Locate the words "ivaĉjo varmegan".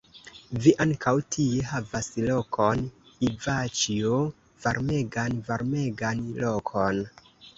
3.29-5.39